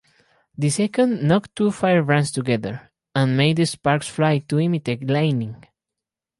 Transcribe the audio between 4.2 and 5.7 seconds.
to imitate lightning.